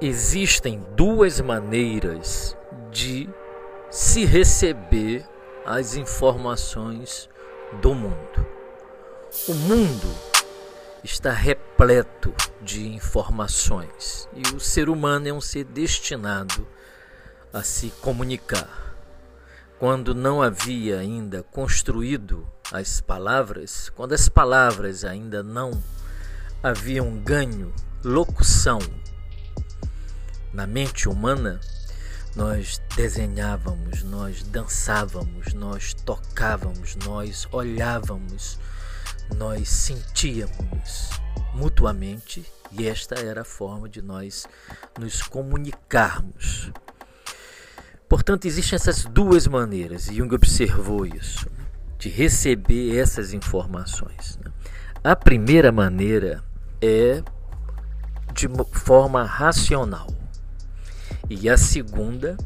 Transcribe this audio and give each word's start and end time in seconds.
existem 0.00 0.82
duas 0.96 1.40
maneiras 1.40 2.56
de 2.90 3.28
se 3.90 4.24
receber 4.24 5.28
as 5.66 5.94
informações 5.94 7.28
do 7.82 7.94
mundo. 7.94 8.46
O 9.46 9.54
mundo 9.54 10.08
está 11.04 11.30
repleto 11.32 12.34
de 12.62 12.88
informações 12.88 14.28
e 14.34 14.54
o 14.54 14.60
ser 14.60 14.88
humano 14.88 15.28
é 15.28 15.32
um 15.32 15.40
ser 15.40 15.64
destinado 15.64 16.66
a 17.52 17.62
se 17.62 17.90
comunicar. 18.00 18.96
Quando 19.78 20.14
não 20.14 20.42
havia 20.42 20.98
ainda 20.98 21.42
construído 21.42 22.46
as 22.72 23.00
palavras, 23.00 23.90
quando 23.90 24.12
as 24.12 24.28
palavras 24.28 25.04
ainda 25.04 25.42
não 25.42 25.82
haviam 26.62 27.18
ganho 27.18 27.72
locução 28.04 28.78
na 30.52 30.66
mente 30.66 31.08
humana, 31.08 31.60
nós 32.34 32.80
desenhávamos, 32.96 34.02
nós 34.02 34.42
dançávamos, 34.42 35.52
nós 35.52 35.94
tocávamos, 35.94 36.96
nós 37.04 37.48
olhávamos, 37.52 38.58
nós 39.36 39.68
sentíamos 39.68 41.10
mutuamente 41.54 42.44
e 42.72 42.86
esta 42.86 43.16
era 43.16 43.42
a 43.42 43.44
forma 43.44 43.88
de 43.88 44.00
nós 44.00 44.46
nos 44.98 45.22
comunicarmos. 45.22 46.70
Portanto, 48.08 48.46
existem 48.46 48.76
essas 48.76 49.04
duas 49.04 49.46
maneiras, 49.46 50.08
e 50.08 50.16
Jung 50.16 50.34
observou 50.34 51.06
isso, 51.06 51.46
de 51.98 52.08
receber 52.08 52.96
essas 52.96 53.32
informações. 53.32 54.38
Né? 54.44 54.50
A 55.02 55.14
primeira 55.14 55.70
maneira 55.70 56.42
é 56.80 57.22
de 58.32 58.48
forma 58.72 59.24
racional. 59.24 60.08
E 61.30 61.48
a 61.48 61.56
segunda 61.56 62.36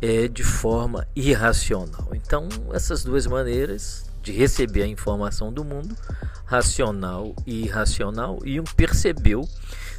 é 0.00 0.26
de 0.26 0.42
forma 0.42 1.06
irracional. 1.14 2.08
Então, 2.14 2.48
essas 2.72 3.04
duas 3.04 3.26
maneiras 3.26 4.10
de 4.22 4.32
receber 4.32 4.82
a 4.82 4.86
informação 4.86 5.52
do 5.52 5.62
mundo, 5.62 5.94
racional 6.46 7.36
e 7.46 7.64
irracional, 7.64 8.38
Jung 8.44 8.68
percebeu 8.74 9.46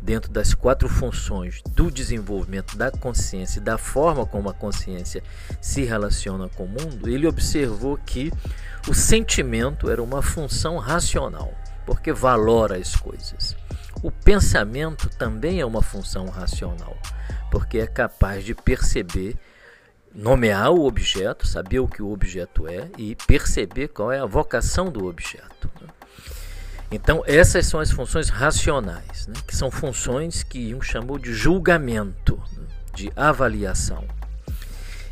dentro 0.00 0.32
das 0.32 0.54
quatro 0.54 0.88
funções 0.88 1.60
do 1.74 1.90
desenvolvimento 1.90 2.74
da 2.76 2.90
consciência 2.90 3.60
e 3.60 3.62
da 3.62 3.76
forma 3.76 4.24
como 4.24 4.48
a 4.48 4.54
consciência 4.54 5.22
se 5.60 5.82
relaciona 5.82 6.48
com 6.48 6.64
o 6.64 6.68
mundo, 6.68 7.08
ele 7.08 7.26
observou 7.26 7.98
que 7.98 8.32
o 8.88 8.94
sentimento 8.94 9.90
era 9.90 10.02
uma 10.02 10.22
função 10.22 10.78
racional, 10.78 11.52
porque 11.84 12.12
valora 12.12 12.78
as 12.78 12.96
coisas. 12.96 13.54
O 14.02 14.10
pensamento 14.10 15.10
também 15.10 15.60
é 15.60 15.66
uma 15.66 15.82
função 15.82 16.26
racional, 16.26 16.96
porque 17.50 17.78
é 17.78 17.86
capaz 17.86 18.44
de 18.44 18.54
perceber, 18.54 19.36
nomear 20.14 20.70
o 20.70 20.86
objeto, 20.86 21.46
saber 21.46 21.80
o 21.80 21.88
que 21.88 22.02
o 22.02 22.10
objeto 22.10 22.66
é 22.66 22.90
e 22.96 23.14
perceber 23.14 23.88
qual 23.88 24.10
é 24.10 24.18
a 24.18 24.26
vocação 24.26 24.90
do 24.90 25.06
objeto. 25.06 25.70
Né? 25.80 25.88
Então, 26.90 27.22
essas 27.26 27.66
são 27.66 27.78
as 27.78 27.90
funções 27.90 28.30
racionais, 28.30 29.26
né? 29.26 29.34
que 29.46 29.54
são 29.54 29.70
funções 29.70 30.42
que 30.42 30.74
um 30.74 30.80
chamou 30.80 31.18
de 31.18 31.34
julgamento, 31.34 32.42
né? 32.56 32.66
de 32.94 33.12
avaliação. 33.14 34.04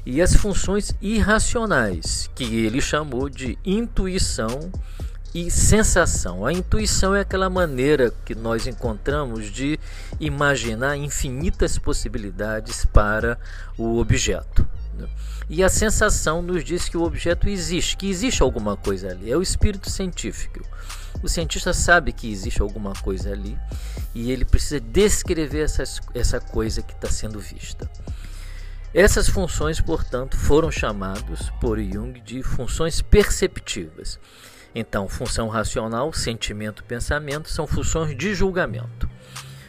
E 0.04 0.22
as 0.22 0.34
funções 0.34 0.96
irracionais, 1.02 2.30
que 2.34 2.64
ele 2.64 2.80
chamou 2.80 3.28
de 3.28 3.58
intuição 3.62 4.72
e 5.34 5.50
sensação. 5.50 6.44
A 6.44 6.52
intuição 6.52 7.14
é 7.14 7.20
aquela 7.20 7.50
maneira 7.50 8.12
que 8.24 8.34
nós 8.34 8.66
encontramos 8.66 9.50
de 9.50 9.78
imaginar 10.18 10.96
infinitas 10.96 11.78
possibilidades 11.78 12.84
para 12.84 13.38
o 13.76 13.98
objeto. 13.98 14.66
Né? 14.94 15.08
E 15.48 15.62
a 15.62 15.68
sensação 15.68 16.42
nos 16.42 16.64
diz 16.64 16.88
que 16.88 16.96
o 16.96 17.02
objeto 17.02 17.48
existe, 17.48 17.96
que 17.96 18.08
existe 18.08 18.42
alguma 18.42 18.76
coisa 18.76 19.10
ali. 19.10 19.30
É 19.30 19.36
o 19.36 19.42
espírito 19.42 19.90
científico. 19.90 20.60
O 21.22 21.28
cientista 21.28 21.72
sabe 21.72 22.12
que 22.12 22.30
existe 22.30 22.62
alguma 22.62 22.92
coisa 22.92 23.32
ali 23.32 23.58
e 24.14 24.30
ele 24.30 24.44
precisa 24.44 24.78
descrever 24.78 25.60
essas, 25.62 26.00
essa 26.14 26.40
coisa 26.40 26.82
que 26.82 26.92
está 26.92 27.08
sendo 27.10 27.40
vista. 27.40 27.90
Essas 28.94 29.28
funções, 29.28 29.80
portanto, 29.80 30.36
foram 30.36 30.70
chamadas 30.70 31.50
por 31.60 31.78
Jung 31.78 32.20
de 32.20 32.42
funções 32.42 33.02
perceptivas. 33.02 34.18
Então, 34.74 35.08
função 35.08 35.48
racional, 35.48 36.12
sentimento, 36.12 36.84
pensamento 36.84 37.48
são 37.48 37.66
funções 37.66 38.16
de 38.16 38.34
julgamento. 38.34 39.08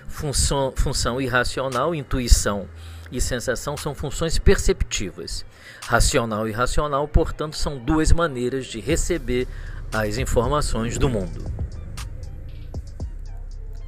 Função, 0.07 0.73
função 0.75 1.21
irracional, 1.21 1.95
intuição 1.95 2.67
e 3.11 3.19
sensação 3.21 3.77
são 3.77 3.95
funções 3.95 4.37
perceptivas. 4.37 5.45
Racional 5.85 6.47
e 6.47 6.51
irracional, 6.51 7.07
portanto, 7.07 7.55
são 7.55 7.77
duas 7.77 8.11
maneiras 8.11 8.67
de 8.67 8.79
receber 8.79 9.47
as 9.91 10.17
informações 10.17 10.97
do 10.97 11.09
mundo. 11.09 11.51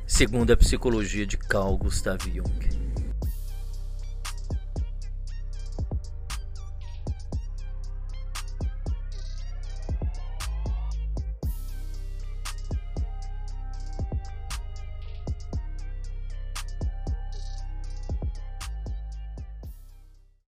Segundo 0.07 0.51
a 0.51 0.57
psicologia 0.57 1.25
de 1.25 1.37
Carl 1.37 1.77
Gustav 1.77 2.19
Jung. 2.27 2.80